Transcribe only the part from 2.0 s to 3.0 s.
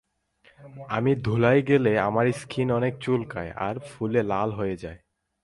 আমার স্কিন অনেক